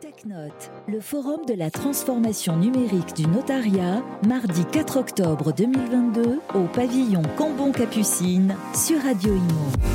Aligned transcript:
TechNote, 0.00 0.70
le 0.86 1.00
forum 1.00 1.44
de 1.48 1.54
la 1.54 1.72
transformation 1.72 2.56
numérique 2.56 3.16
du 3.16 3.26
notariat, 3.26 4.00
mardi 4.28 4.64
4 4.64 4.96
octobre 4.96 5.52
2022 5.52 6.38
au 6.54 6.60
pavillon 6.72 7.22
Cambon-Capucine 7.36 8.54
sur 8.74 9.02
Radio 9.02 9.34
Imo. 9.34 9.88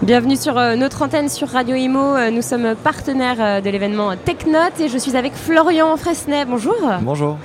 Bienvenue 0.00 0.36
sur 0.36 0.56
euh, 0.56 0.76
notre 0.76 1.02
antenne 1.02 1.28
sur 1.28 1.48
Radio 1.48 1.76
Imo. 1.76 2.16
Euh, 2.16 2.30
nous 2.30 2.40
sommes 2.40 2.74
partenaires 2.76 3.36
euh, 3.40 3.60
de 3.60 3.68
l'événement 3.68 4.16
TechNote 4.16 4.80
et 4.80 4.88
je 4.88 4.96
suis 4.96 5.14
avec 5.14 5.34
Florian 5.34 5.94
Fresnay. 5.98 6.46
Bonjour. 6.46 6.76
Bonjour. 7.02 7.36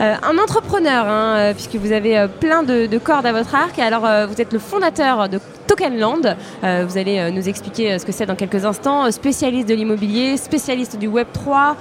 un 0.00 0.38
entrepreneur, 0.38 1.06
hein, 1.06 1.52
puisque 1.54 1.76
vous 1.76 1.92
avez 1.92 2.26
plein 2.40 2.62
de, 2.62 2.98
cordes 2.98 3.26
à 3.26 3.32
votre 3.32 3.54
arc. 3.54 3.78
Alors, 3.78 4.28
vous 4.28 4.38
êtes 4.38 4.52
le 4.52 4.58
fondateur 4.58 5.30
de 5.30 5.38
Tokenland. 5.76 6.36
vous 6.62 6.98
allez 6.98 7.30
nous 7.30 7.48
expliquer 7.48 7.98
ce 7.98 8.06
que 8.06 8.12
c'est 8.12 8.26
dans 8.26 8.34
quelques 8.34 8.64
instants. 8.64 9.10
Spécialiste 9.10 9.68
de 9.68 9.74
l'immobilier, 9.74 10.36
spécialiste 10.36 10.98
du 10.98 11.06
Web 11.06 11.28
3. 11.32 11.76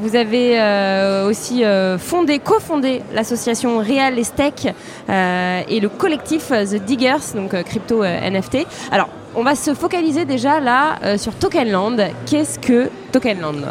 vous 0.00 0.16
avez 0.16 1.24
aussi 1.24 1.62
fondé, 1.98 2.38
cofondé 2.40 3.02
l'association 3.14 3.78
Real 3.78 4.18
Estate 4.18 4.66
et 5.08 5.80
le 5.80 5.88
collectif 5.88 6.48
The 6.48 6.84
Diggers, 6.84 7.34
donc 7.34 7.62
crypto 7.62 8.02
NFT. 8.04 8.66
Alors, 8.90 9.08
on 9.34 9.42
va 9.42 9.54
se 9.54 9.74
focaliser 9.74 10.24
déjà 10.24 10.58
là 10.58 10.98
euh, 11.04 11.18
sur 11.18 11.34
Tokenland. 11.34 12.00
Qu'est-ce 12.26 12.58
que 12.58 12.90
Tokenland? 13.12 13.66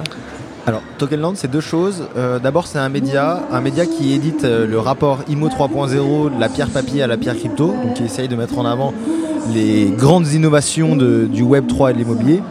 Alors, 0.65 0.81
Tokenland, 0.97 1.35
c'est 1.35 1.49
deux 1.49 1.61
choses. 1.61 2.07
Euh, 2.15 2.39
d'abord, 2.39 2.67
c'est 2.67 2.77
un 2.77 2.89
média, 2.89 3.41
un 3.51 3.61
média 3.61 3.85
qui 3.85 4.13
édite 4.13 4.43
euh, 4.43 4.67
le 4.67 4.79
rapport 4.79 5.19
IMO 5.27 5.49
3.0 5.49 6.35
de 6.35 6.39
la 6.39 6.49
pierre 6.49 6.69
papier 6.69 7.03
à 7.03 7.07
la 7.07 7.17
pierre 7.17 7.35
crypto, 7.35 7.67
donc 7.67 7.95
qui 7.95 8.03
essaye 8.03 8.27
de 8.27 8.35
mettre 8.35 8.57
en 8.57 8.65
avant 8.65 8.93
les 9.53 9.91
grandes 9.91 10.31
innovations 10.33 10.95
du 10.95 11.41
Web 11.41 11.67
3 11.67 11.91
et 11.91 11.93
de 11.93 11.99
l'immobilier. 11.99 12.41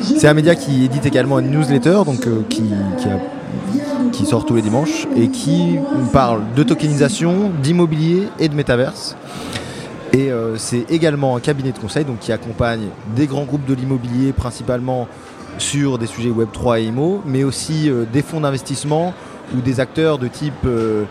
C'est 0.00 0.28
un 0.28 0.34
média 0.34 0.54
qui 0.54 0.84
édite 0.84 1.06
également 1.06 1.38
une 1.38 1.50
newsletter, 1.50 2.00
donc 2.06 2.26
qui, 2.48 2.62
qui, 4.12 4.26
sort 4.26 4.46
tous 4.46 4.54
les 4.54 4.62
dimanches 4.62 5.06
et 5.16 5.28
qui 5.28 5.76
parle 6.12 6.42
de 6.54 6.62
tokenisation, 6.62 7.50
d'immobilier 7.62 8.28
et 8.38 8.48
de 8.48 8.54
métaverse. 8.54 9.16
Et 10.12 10.32
euh, 10.32 10.56
c'est 10.56 10.90
également 10.90 11.36
un 11.36 11.40
cabinet 11.40 11.72
de 11.72 11.78
conseil 11.78 12.04
donc, 12.04 12.20
qui 12.20 12.32
accompagne 12.32 12.88
des 13.14 13.26
grands 13.26 13.44
groupes 13.44 13.66
de 13.66 13.74
l'immobilier, 13.74 14.32
principalement 14.32 15.06
sur 15.58 15.98
des 15.98 16.06
sujets 16.06 16.30
Web3 16.30 16.80
et 16.80 16.84
IMO, 16.84 17.22
mais 17.26 17.44
aussi 17.44 17.90
euh, 17.90 18.04
des 18.10 18.22
fonds 18.22 18.40
d'investissement 18.40 19.12
ou 19.54 19.60
des 19.60 19.80
acteurs 19.80 20.18
de 20.18 20.28
type 20.28 20.54
euh, 20.64 21.04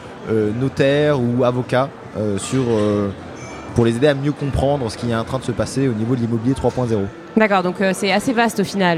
notaire 0.59 1.19
ou 1.21 1.43
avocat 1.43 1.89
sur, 2.37 2.63
pour 3.77 3.85
les 3.85 3.95
aider 3.95 4.07
à 4.07 4.15
mieux 4.15 4.31
comprendre 4.31 4.89
ce 4.89 4.97
qui 4.97 5.11
est 5.11 5.15
en 5.15 5.23
train 5.23 5.37
de 5.37 5.43
se 5.43 5.51
passer 5.51 5.87
au 5.87 5.93
niveau 5.93 6.15
de 6.15 6.21
l'immobilier 6.21 6.55
3.0. 6.55 6.97
D'accord, 7.37 7.61
donc 7.61 7.75
c'est 7.93 8.11
assez 8.11 8.33
vaste 8.33 8.59
au 8.59 8.63
final 8.63 8.97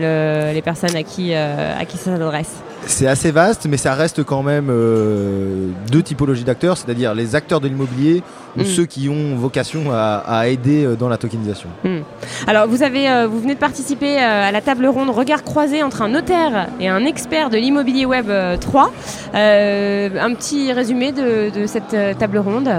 les 0.54 0.62
personnes 0.62 0.96
à 0.96 1.04
qui, 1.04 1.36
à 1.36 1.84
qui 1.86 1.98
ça 1.98 2.18
s'adresse. 2.18 2.64
C'est 2.86 3.08
assez 3.08 3.32
vaste, 3.32 3.68
mais 3.70 3.78
ça 3.78 3.94
reste 3.94 4.24
quand 4.24 4.42
même 4.42 4.68
euh, 4.70 5.68
deux 5.92 6.02
typologies 6.02 6.44
d'acteurs, 6.44 6.78
c'est-à-dire 6.78 7.14
les 7.14 7.36
acteurs 7.36 7.60
de 7.60 7.68
l'immobilier 7.68 8.24
ou 8.58 8.62
mm. 8.62 8.66
ceux 8.66 8.86
qui 8.86 9.10
ont 9.10 9.36
vocation 9.36 9.92
à, 9.92 10.48
aider 10.48 10.86
euh, 10.86 10.96
dans 10.96 11.10
la 11.10 11.18
tokenisation. 11.18 11.70
Mm. 11.84 12.00
Alors, 12.48 12.68
vous, 12.68 12.82
avez, 12.82 13.10
euh, 13.10 13.28
vous 13.28 13.40
venez 13.40 13.54
de 13.54 13.60
participer 13.60 14.18
à 14.18 14.52
la 14.52 14.62
table 14.62 14.88
ronde 14.88 15.10
Regard 15.10 15.44
croisé 15.44 15.84
entre 15.84 16.02
un 16.02 16.10
notaire 16.10 16.70
et 16.80 16.88
un 16.88 17.06
expert 17.06 17.50
de 17.50 17.58
l'immobilier 17.58 18.06
web 18.06 18.32
3. 18.60 18.92
un 19.34 20.34
petit 20.34 20.72
résumé 20.72 21.12
de, 21.12 21.50
de 21.50 21.68
cette 21.68 21.96
table 22.18 22.38
ronde 22.40 22.70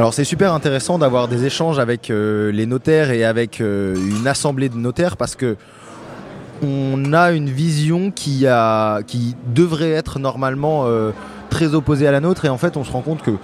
alors 0.00 0.14
c'est 0.14 0.24
super 0.24 0.54
intéressant 0.54 0.96
d'avoir 0.96 1.28
des 1.28 1.44
échanges 1.44 1.78
avec 1.78 2.08
les 2.08 2.64
notaires 2.64 3.10
et 3.10 3.22
avec 3.22 3.60
une 3.60 4.26
assemblée 4.26 4.70
de 4.70 4.76
notaires 4.78 5.18
parce 5.18 5.36
que 5.36 5.58
on 6.62 7.12
a 7.12 7.32
une 7.32 7.50
vision 7.50 8.10
qui, 8.10 8.46
a, 8.46 9.02
qui 9.02 9.36
devrait 9.54 9.90
être 9.90 10.18
normalement 10.18 10.84
euh, 10.86 11.10
très 11.50 11.74
opposée 11.74 12.06
à 12.06 12.12
la 12.12 12.20
nôtre 12.20 12.46
et 12.46 12.48
en 12.48 12.56
fait 12.56 12.78
on 12.78 12.84
se 12.84 12.90
rend 12.90 13.02
compte 13.02 13.22
qu'il 13.22 13.36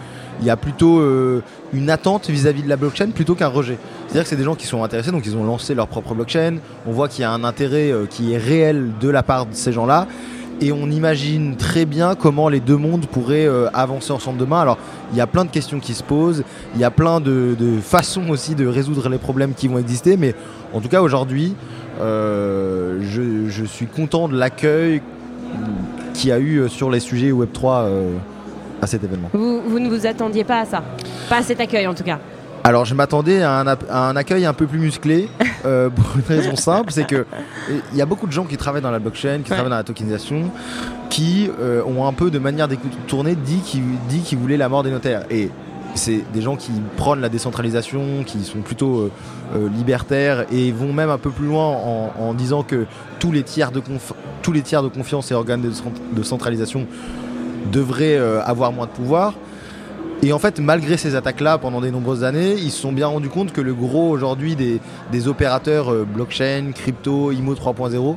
y 0.45 0.49
a 0.49 0.57
plutôt 0.57 0.99
euh, 1.01 1.43
une 1.75 1.91
attente 1.91 2.31
vis-à-vis 2.31 2.63
de 2.63 2.71
la 2.71 2.77
blockchain 2.77 3.11
plutôt 3.11 3.35
qu'un 3.35 3.49
rejet. 3.49 3.77
C'est-à-dire 4.07 4.23
que 4.23 4.29
c'est 4.31 4.37
des 4.37 4.45
gens 4.45 4.55
qui 4.55 4.67
sont 4.67 4.83
intéressés, 4.83 5.11
donc 5.11 5.27
ils 5.27 5.37
ont 5.37 5.45
lancé 5.45 5.75
leur 5.75 5.89
propre 5.89 6.15
blockchain, 6.15 6.57
on 6.87 6.93
voit 6.93 7.09
qu'il 7.09 7.21
y 7.21 7.25
a 7.25 7.33
un 7.33 7.45
intérêt 7.45 7.91
euh, 7.91 8.07
qui 8.07 8.33
est 8.33 8.39
réel 8.39 8.93
de 8.99 9.11
la 9.11 9.23
part 9.23 9.45
de 9.45 9.55
ces 9.55 9.73
gens-là 9.73 10.07
et 10.61 10.73
on 10.73 10.91
imagine 10.91 11.57
très 11.57 11.85
bien 11.85 12.15
comment 12.15 12.49
les 12.49 12.61
deux 12.61 12.77
mondes 12.77 13.07
pourraient 13.07 13.49
avancer 13.75 14.13
ensemble 14.13 14.39
demain. 14.39 14.61
Alors, 14.61 14.79
il 15.13 15.19
y 15.19 15.21
a 15.21 15.27
plein 15.27 15.45
de 15.45 15.51
questions 15.51 15.81
qui 15.81 15.95
se 15.95 16.03
posent, 16.03 16.45
il 16.75 16.81
y 16.81 16.85
a 16.85 16.91
plein 16.91 17.21
de, 17.21 17.57
de, 17.59 17.79
façons 17.81 18.29
aussi 18.31 18.55
de 18.55 18.67
résoudre 18.67 19.09
les 19.09 19.19
problèmes 19.19 19.55
qui 19.55 19.69
vont 19.69 19.79
exister, 19.79 20.17
mais 20.17 20.35
en 20.73 20.81
tout 20.81 20.89
cas 20.89 21.03
aujourd'hui, 21.03 21.55
euh, 22.01 22.99
je, 23.01 23.65
suis 23.65 23.87
content 23.87 24.29
de 24.29 24.37
l'accueil 24.37 25.01
qu'il 26.15 26.31
y 26.31 26.33
a 26.33 26.39
eu 26.39 26.69
sur 26.69 26.91
les 26.91 27.01
sujets 27.01 27.31
Web3 27.31 27.65
euh, 27.65 28.17
à 28.83 28.87
cet 28.87 29.05
événement. 29.05 29.31
Vous, 29.33 29.79
ne 29.79 29.89
vous 29.89 30.07
attendiez 30.07 30.45
pas 30.45 30.61
à 30.61 30.65
ça? 30.65 30.83
Pas 31.29 31.39
à 31.39 31.43
cet 31.43 31.61
accueil 31.61 31.87
en 31.87 31.95
tout 31.95 32.05
cas? 32.05 32.19
Alors 32.65 32.85
je 32.85 32.95
m'attendais 32.95 33.43
à, 33.43 33.65
un 33.91 34.17
accueil 34.17 34.45
un 34.45 34.53
peu 34.53 34.67
plus 34.67 34.79
musclé 34.79 35.29
euh, 35.67 35.91
pour 35.91 36.17
une 36.17 36.25
raison 36.25 36.57
simple, 36.57 36.93
c'est 36.93 37.07
que 37.07 37.27
il 37.93 37.99
y 37.99 38.03
a 38.03 38.07
beaucoup 38.07 38.27
de 38.27 38.33
gens 38.33 38.45
qui 38.45 38.57
travaillent 38.57 38.83
dans 38.83 38.91
la 38.91 38.99
blockchain, 38.99 39.39
qui 39.39 39.51
travaillent 39.51 39.71
dans 39.71 39.77
la 39.77 39.85
tokenisation, 39.85 40.51
qui 41.11 41.51
ont 41.87 42.07
un 42.07 42.13
peu 42.13 42.31
de 42.31 42.39
manière 42.39 42.69
tourner 43.07 43.35
dit 43.35 43.61
qu'ils 43.61 44.39
voulaient 44.39 44.57
la 44.57 44.69
mort 44.69 44.83
des 44.83 44.91
notaires. 44.91 45.25
Et 45.31 45.51
c'est 45.97 46.23
des 46.33 46.43
gens 46.43 46.57
qui 46.57 46.73
prônent 46.97 47.21
la 47.21 47.29
décentralisation, 47.29 48.23
qui 48.25 48.45
sont 48.45 48.61
plutôt 48.61 48.99
euh, 48.99 49.13
euh, 49.55 49.69
libertaires 49.69 50.47
et 50.53 50.71
vont 50.73 50.93
même 50.93 51.11
un 51.11 51.19
peu 51.19 51.31
plus 51.31 51.47
loin 51.47 51.67
en, 52.19 52.35
disant 52.35 52.63
que 52.63 52.87
tous 53.19 53.33
les, 53.33 53.43
tiers 53.43 53.73
de 53.73 53.83
tous 54.43 54.53
les 54.53 54.63
tiers 54.63 54.83
de 54.83 54.89
confiance 54.89 55.31
et 55.31 55.35
organes 55.35 55.63
de, 55.63 56.23
centralisation 56.23 56.87
devraient 57.73 58.17
euh, 58.17 58.43
avoir 58.45 58.73
moins 58.73 58.87
de 58.87 58.91
pouvoir. 58.91 59.35
Et 60.23 60.33
en 60.33 60.39
fait, 60.39 60.61
malgré 60.61 60.97
ces 60.97 61.15
attaques-là, 61.15 61.59
pendant 61.59 61.81
des 61.81 61.91
nombreuses 61.91 62.25
années, 62.25 62.55
ils 62.55 62.71
se 62.71 62.81
sont 62.81 62.93
bien 62.93 63.07
rendus 63.07 63.29
compte 63.29 63.53
que 63.53 63.61
le 63.61 63.75
gros 63.75 64.09
aujourd'hui 64.09 64.57
des, 64.57 64.81
des 65.13 65.29
opérateurs 65.29 65.93
blockchain, 66.07 66.73
crypto, 66.75 67.33
IMO 67.33 67.55
3.0 67.55 68.17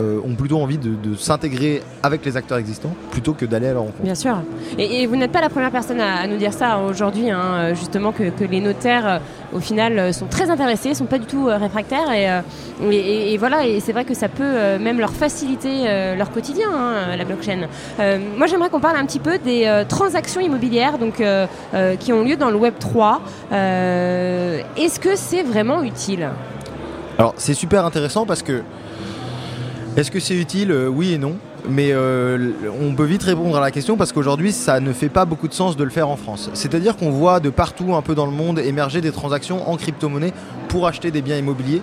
euh, 0.00 0.20
ont 0.24 0.34
plutôt 0.34 0.58
envie 0.58 0.78
de, 0.78 1.14
s'intégrer 1.16 1.82
avec 2.02 2.24
les 2.24 2.36
acteurs 2.38 2.56
existants 2.56 2.94
plutôt 3.10 3.34
que 3.34 3.44
d'aller 3.44 3.68
à 3.68 3.72
leur 3.74 3.82
rencontre. 3.82 4.02
Bien 4.02 4.14
sûr. 4.14 4.36
Et, 4.78 5.06
vous 5.06 5.16
n'êtes 5.16 5.32
pas 5.32 5.42
la 5.42 5.50
première 5.50 5.70
personne 5.70 6.00
à, 6.00 6.26
nous 6.26 6.38
dire 6.38 6.54
ça 6.54 6.78
aujourd'hui, 6.78 7.30
hein, 7.30 7.74
justement, 7.74 8.12
que, 8.12 8.24
les 8.42 8.60
notaires, 8.60 9.06
euh, 9.06 9.18
au 9.52 9.60
final, 9.60 9.98
euh, 9.98 10.12
sont 10.12 10.26
très 10.26 10.48
intéressés, 10.48 10.90
ne 10.90 10.94
sont 10.94 11.04
pas 11.04 11.18
du 11.18 11.26
tout 11.26 11.44
réfractaires. 11.44 12.10
Et, 12.12 13.32
et, 13.32 13.36
voilà, 13.36 13.66
et 13.66 13.80
c'est 13.80 13.92
vrai 13.92 14.04
que 14.04 14.14
ça 14.14 14.28
peut 14.28 14.78
même 14.78 14.98
leur 14.98 15.12
faciliter 15.12 16.16
leur 16.16 16.30
quotidien, 16.30 16.68
hein, 16.72 17.16
la 17.16 17.24
blockchain. 17.24 17.68
moi, 18.36 18.46
j'aimerais 18.46 18.70
qu'on 18.70 18.80
parle 18.80 18.96
un 18.96 19.04
petit 19.04 19.18
peu 19.18 19.38
des 19.38 19.84
transactions 19.88 20.40
immobilières 20.40 20.98
donc, 20.98 21.22
qui 21.98 22.12
ont 22.12 22.22
lieu 22.22 22.36
dans 22.36 22.50
le 22.50 22.56
Web 22.56 22.74
3. 22.78 23.20
Est-ce 23.52 24.98
que 24.98 25.16
c'est 25.16 25.42
vraiment 25.42 25.82
utile? 25.82 26.30
Alors, 27.18 27.34
c'est 27.36 27.54
super 27.54 27.84
intéressant 27.84 28.26
parce 28.26 28.42
que 28.42 28.62
est-ce 29.96 30.10
que 30.10 30.20
c'est 30.20 30.34
utile? 30.34 30.70
Euh, 30.70 30.88
Oui 30.88 31.12
et 31.12 31.18
non. 31.18 31.36
Mais 31.68 31.90
euh, 31.92 32.50
on 32.80 32.94
peut 32.94 33.04
vite 33.04 33.22
répondre 33.22 33.56
à 33.56 33.60
la 33.60 33.70
question 33.70 33.96
parce 33.96 34.12
qu'aujourd'hui, 34.12 34.50
ça 34.50 34.80
ne 34.80 34.92
fait 34.92 35.08
pas 35.08 35.24
beaucoup 35.24 35.46
de 35.46 35.54
sens 35.54 35.76
de 35.76 35.84
le 35.84 35.90
faire 35.90 36.08
en 36.08 36.16
France. 36.16 36.50
C'est-à-dire 36.54 36.96
qu'on 36.96 37.10
voit 37.10 37.38
de 37.38 37.50
partout 37.50 37.94
un 37.94 38.02
peu 38.02 38.16
dans 38.16 38.26
le 38.26 38.32
monde 38.32 38.58
émerger 38.58 39.00
des 39.00 39.12
transactions 39.12 39.68
en 39.70 39.76
crypto-monnaie 39.76 40.32
pour 40.68 40.88
acheter 40.88 41.10
des 41.12 41.22
biens 41.22 41.36
immobiliers. 41.36 41.82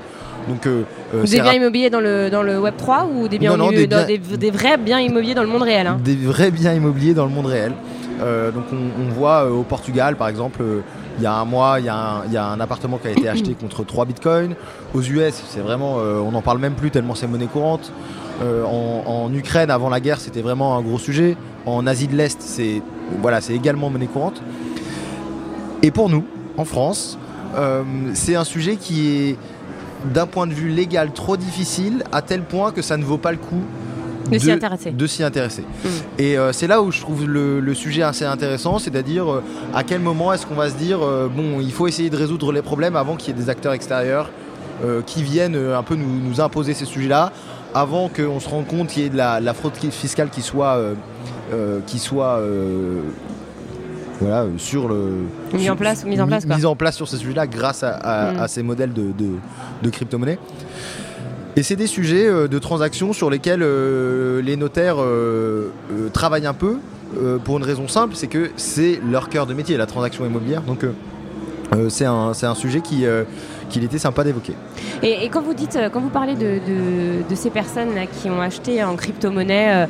Donc, 0.49 0.65
euh, 0.65 0.83
des 1.25 1.39
biens 1.39 1.53
immobiliers 1.53 1.89
dans 1.89 2.01
le, 2.01 2.29
dans 2.29 2.41
le 2.41 2.59
Web 2.59 2.73
3 2.77 3.07
ou 3.13 3.27
des, 3.27 3.37
biens 3.37 3.55
des, 3.57 4.51
vrais 4.51 4.77
biens 4.77 4.99
immobiliers 4.99 5.35
dans 5.35 5.43
le 5.43 5.49
monde 5.49 5.61
réel 5.63 5.87
hein 5.87 5.99
Des 6.03 6.15
vrais 6.15 6.51
biens 6.51 6.73
immobiliers 6.73 7.13
dans 7.13 7.25
le 7.25 7.31
monde 7.31 7.45
réel. 7.45 7.73
donc 8.19 8.65
on, 8.73 9.13
voit 9.13 9.49
au 9.51 9.63
Portugal 9.63 10.15
par 10.15 10.27
exemple 10.27 10.63
il 11.19 11.23
y 11.23 11.25
a 11.25 11.33
un 11.33 11.45
mois, 11.45 11.79
il 11.79 11.85
y, 11.85 11.89
a 11.89 12.45
un, 12.45 12.59
appartement 12.61 12.97
qui 12.97 13.07
a 13.07 13.11
été 13.11 13.27
acheté 13.29 13.53
contre 13.53 13.83
3 13.83 14.05
bitcoins. 14.05 14.55
Aux 14.93 15.01
US, 15.01 15.43
c'est 15.47 15.59
vraiment, 15.59 15.97
euh, 15.99 16.19
on 16.19 16.31
n'en 16.31 16.41
parle 16.41 16.59
même 16.59 16.75
plus 16.75 16.91
tellement 16.91 17.13
c'est 17.13 17.27
monnaie 17.27 17.47
courante. 17.47 17.91
Euh, 18.41 18.63
en, 18.63 19.31
Ukraine, 19.33 19.69
avant 19.69 19.89
la 19.89 19.99
guerre, 19.99 20.19
c'était 20.19 20.41
vraiment 20.41 20.77
un 20.77 20.81
gros 20.81 20.97
sujet. 20.97 21.35
En 21.65 21.85
Asie 21.85 22.07
de 22.07 22.15
l'Est, 22.15 22.41
c'est 22.41 22.81
voilà, 23.21 23.41
c'est 23.41 23.53
également 23.53 23.89
monnaie 23.89 24.07
courante. 24.07 24.41
Et 25.83 25.91
pour 25.91 26.09
nous, 26.09 26.23
en 26.57 26.63
France, 26.65 27.17
euh, 27.55 27.83
c'est 28.13 28.35
un 28.35 28.45
sujet 28.45 28.77
qui 28.77 29.09
est 29.09 29.37
d'un 30.05 30.25
point 30.25 30.47
de 30.47 30.53
vue 30.53 30.69
légal 30.69 31.11
trop 31.11 31.35
difficile 31.35 32.03
à 32.13 32.21
tel 32.21 32.43
point 32.43 32.71
que 32.71 32.81
ça 32.81 32.95
ne 32.95 33.03
vaut 33.03 33.17
pas 33.17 33.31
le 33.31 33.37
coup 33.37 33.61
de, 34.31 34.37
s'y 34.37 34.51
intéresser. 34.51 34.91
De 34.91 35.07
s'y 35.07 35.23
intéresser. 35.23 35.61
Mm. 35.61 35.87
Et 36.17 36.37
euh, 36.37 36.51
c'est 36.51 36.67
là 36.67 36.81
où 36.81 36.91
je 36.91 37.01
trouve 37.01 37.27
le, 37.27 37.73
sujet 37.73 38.01
assez 38.01 38.25
intéressant, 38.25 38.79
c'est-à-dire 38.79 39.31
euh, 39.31 39.43
à 39.73 39.83
quel 39.83 40.01
moment 40.01 40.33
est-ce 40.33 40.45
qu'on 40.45 40.55
va 40.55 40.69
se 40.69 40.75
dire, 40.75 40.99
euh, 41.01 41.27
bon, 41.27 41.61
il 41.61 41.71
faut 41.71 41.87
essayer 41.87 42.09
de 42.09 42.17
résoudre 42.17 42.51
les 42.51 42.61
problèmes 42.61 42.95
avant 42.95 43.15
qu'il 43.15 43.35
y 43.35 43.39
ait 43.39 43.41
des 43.41 43.49
acteurs 43.49 43.73
extérieurs 43.73 44.29
qui 45.05 45.23
viennent 45.23 45.57
un 45.57 45.83
peu 45.83 45.95
nous, 45.95 46.39
imposer 46.39 46.73
ces 46.73 46.85
sujets-là, 46.85 47.33
avant 47.75 48.07
qu'on 48.07 48.39
se 48.39 48.47
rende 48.47 48.65
compte 48.65 48.87
qu'il 48.87 49.03
y 49.03 49.05
ait 49.07 49.09
de 49.09 49.17
la, 49.17 49.53
fraude 49.53 49.73
fiscale 49.75 50.29
qui 50.29 50.41
soit, 50.41 50.79
qui 51.85 51.99
soit 51.99 52.41
voilà, 54.21 54.45
sur 54.55 54.87
le 54.87 55.25
mis 55.53 55.69
en 55.69 55.75
place, 55.75 56.05
mise 56.05 56.21
en 56.21 56.27
place, 56.27 56.45
mise 56.45 56.65
en 56.65 56.77
place 56.77 56.95
sur 56.95 57.09
ces 57.09 57.17
sujets-là 57.17 57.45
grâce 57.45 57.83
à, 57.83 58.31
mm. 58.31 58.47
ces 58.47 58.63
modèles 58.63 58.93
de, 58.93 59.11
de, 59.11 59.31
de 59.83 59.89
crypto-monnaie. 59.89 60.39
Et 61.55 61.63
c'est 61.63 61.75
des 61.75 61.87
sujets 61.87 62.27
euh, 62.27 62.47
de 62.47 62.59
transactions 62.59 63.11
sur 63.11 63.29
lesquels 63.29 63.63
euh, 63.63 64.41
les 64.41 64.55
notaires 64.55 64.97
euh, 64.99 65.69
travaillent 66.13 66.47
un 66.47 66.53
peu 66.53 66.77
pour 67.43 67.57
une 67.57 67.63
raison 67.63 67.87
simple, 67.87 68.13
c'est 68.15 68.27
que 68.27 68.51
c'est 68.55 68.99
leur 69.09 69.29
cœur 69.29 69.47
de 69.47 69.55
métier, 69.55 69.77
la 69.77 69.87
transaction 69.87 70.27
immobilière. 70.27 70.61
Donc 70.61 70.85
c'est 71.89 72.05
un, 72.05 72.33
un 72.39 72.53
sujet 72.55 72.81
qui, 72.81 73.03
qu'il 73.69 73.83
était 73.83 73.97
sympa 73.97 74.23
d'évoquer. 74.23 74.53
Et, 75.01 75.27
quand 75.29 75.41
vous 75.41 75.55
dites, 75.55 75.75
quand 75.91 76.01
vous 76.01 76.09
parlez 76.09 76.35
de, 76.35 76.59
de- 77.27 77.35
ces 77.35 77.49
personnes 77.49 77.95
qui 78.21 78.29
ont 78.29 78.39
acheté 78.39 78.83
en 78.83 78.95
crypto-monnaie 78.95 79.87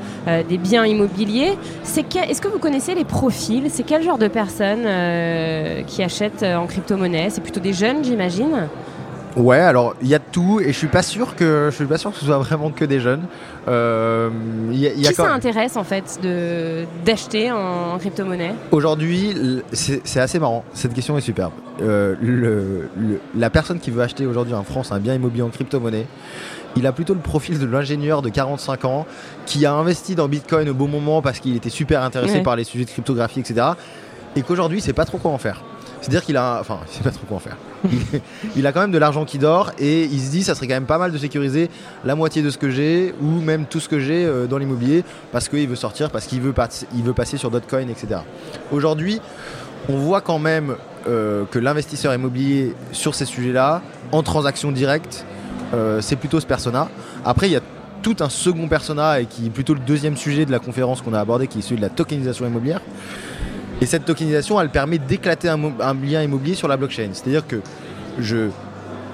des 0.48 0.58
biens 0.58 0.86
immobiliers, 0.86 1.58
c'est 1.84 2.06
est-ce 2.16 2.40
que 2.40 2.48
vous 2.48 2.58
connaissez 2.60 2.96
les 2.96 3.04
profils? 3.04 3.66
C'est 3.70 3.84
quel 3.84 4.02
genre 4.02 4.18
de 4.18 4.30
personnes 4.30 4.88
qui 5.88 6.02
achètent 6.02 6.44
en 6.44 6.68
crypto-monnaie? 6.68 7.30
C'est 7.32 7.42
plutôt 7.42 7.60
des 7.60 7.74
jeunes, 7.74 8.02
j'imagine? 8.02 8.70
Ouais, 9.40 9.58
alors 9.60 9.96
il 10.02 10.08
y 10.10 10.16
a 10.16 10.20
de 10.20 10.24
tout 10.32 10.60
et 10.60 10.74
je 10.74 10.78
suis 10.78 10.88
pas 10.88 11.02
sûr 11.02 11.36
que 11.36 11.70
je 11.72 11.76
suis 11.76 11.86
pas 11.86 11.98
sûr 11.98 12.12
que 12.12 12.18
ce 12.18 12.26
soit 12.26 12.38
vraiment 12.40 12.72
que 12.72 12.84
des 12.84 13.00
jeunes. 13.00 13.24
Euh, 13.70 14.30
y 14.72 14.86
a- 14.88 14.92
il 14.94 15.00
y 15.02 15.08
a 15.08 15.12
Qui 15.12 15.16
quand- 15.16 15.24
ça 15.24 15.32
intéresse 15.34 15.78
en 15.78 15.84
fait 15.86 16.20
de 16.22 16.84
d'acheter 17.06 17.52
en, 17.52 17.98
crypto-monnaie? 18.00 18.54
Aujourd'hui, 18.72 19.34
c'est 19.72 20.02
c'est 20.04 20.20
assez 20.20 20.40
marrant. 20.40 20.64
Cette 20.74 20.94
question 20.94 21.18
est 21.18 21.22
superbe. 21.22 21.54
Euh, 21.82 22.16
le- 22.22 22.90
le- 23.00 23.22
la 23.36 23.50
personne 23.50 23.80
qui 23.80 23.92
veut 23.92 24.02
acheter 24.02 24.26
aujourd'hui 24.26 24.54
en 24.54 24.64
France 24.64 24.92
un 24.92 25.00
bien 25.00 25.14
immobilier 25.14 25.44
en 25.44 25.50
crypto-monnaie, 25.50 26.06
il 26.76 26.86
a 26.86 26.92
plutôt 26.92 27.14
le 27.14 27.22
profil 27.22 27.60
de 27.60 27.66
l'ingénieur 27.66 28.22
de 28.22 28.30
45 28.30 28.84
ans 28.86 29.06
qui 29.46 29.66
a 29.66 29.74
investi 29.74 30.16
dans 30.16 30.28
Bitcoin 30.28 30.68
au 30.70 30.74
bon 30.74 30.88
moment 30.90 31.22
parce 31.22 31.40
qu'il 31.40 31.56
était 31.56 31.70
super 31.70 32.04
intéressé 32.04 32.36
Ouais. 32.36 32.44
par 32.44 32.56
les 32.58 32.66
sujets 32.66 32.86
de 32.86 32.90
cryptographie, 32.90 33.40
etc. 33.40 33.68
Et 34.36 34.42
qu'aujourd'hui, 34.42 34.80
il 34.80 34.82
sait 34.82 34.94
pas 34.94 35.06
trop 35.06 35.18
quoi 35.18 35.32
en 35.32 35.38
faire. 35.38 35.64
C'est-à-dire 36.02 36.24
qu'il 36.24 36.38
a, 36.38 36.58
enfin, 36.60 36.80
il 36.92 36.96
sait 36.98 37.04
pas 37.04 37.12
trop 37.12 37.26
quoi 37.28 37.38
en 37.38 37.40
faire. 37.40 37.58
Il- 38.56 38.68
a 38.68 38.72
quand 38.72 38.82
même 38.82 38.92
de 38.92 38.98
l'argent 38.98 39.26
qui 39.26 39.38
dort 39.38 39.72
et 39.80 40.04
il 40.04 40.20
se 40.20 40.30
dit, 40.32 40.44
ça 40.44 40.56
serait 40.56 40.68
quand 40.68 40.74
même 40.76 40.86
pas 40.86 40.98
mal 40.98 41.12
de 41.12 41.18
sécuriser 41.18 41.70
la 42.06 42.16
moitié 42.16 42.42
de 42.42 42.50
ce 42.50 42.58
que 42.58 42.70
j'ai 42.70 43.14
ou 43.22 43.42
même 43.42 43.66
tout 43.66 43.80
ce 43.80 43.90
que 43.90 44.00
j'ai 44.00 44.26
euh, 44.26 44.48
dans 44.48 44.58
l'immobilier 44.58 45.04
parce 45.32 45.48
qu'il 45.50 45.68
veut 45.68 45.76
sortir, 45.76 46.10
parce 46.10 46.26
qu'il 46.26 46.42
veut, 46.42 46.54
veut 46.94 47.14
passer 47.14 47.38
sur 47.38 47.52
d'autres 47.52 47.68
coins, 47.68 47.88
etc. 47.88 48.22
Aujourd'hui, 48.72 49.22
on 49.88 49.98
voit 49.98 50.22
quand 50.22 50.40
même 50.40 50.76
euh, 51.08 51.46
que 51.50 51.58
l'investisseur 51.60 52.14
immobilier 52.14 52.76
sur 52.92 53.16
ces 53.16 53.26
sujets-là, 53.26 53.82
en 54.12 54.24
transaction 54.24 54.72
directe, 54.72 55.26
euh, 55.74 56.02
c'est 56.02 56.16
plutôt 56.16 56.40
ce 56.40 56.46
persona. 56.46 56.90
Après, 57.26 57.48
il 57.48 57.54
y 57.54 57.56
a 57.56 57.62
tout 58.02 58.16
un 58.22 58.30
second 58.30 58.68
persona 58.68 59.20
et 59.20 59.26
qui 59.26 59.48
est 59.48 59.50
plutôt 59.50 59.74
le 59.74 59.80
deuxième 59.80 60.16
sujet 60.18 60.46
de 60.46 60.52
la 60.52 60.60
conférence 60.60 61.02
qu'on 61.02 61.14
a 61.14 61.20
abordé, 61.20 61.48
qui 61.48 61.60
est 61.60 61.62
celui 61.62 61.78
de 61.78 61.82
la 61.82 61.90
tokenisation 61.90 62.46
immobilière. 62.48 62.82
Et 63.82 63.86
cette 63.86 64.06
tokenisation, 64.06 64.60
elle 64.60 64.70
permet 64.70 64.98
d'éclater 64.98 65.48
un, 65.50 65.96
bien 65.96 66.22
immobilier 66.22 66.56
sur 66.56 66.68
la 66.68 66.76
blockchain. 66.78 67.10
C'est-à-dire 67.14 67.48
que 67.48 67.62
je, 68.20 68.50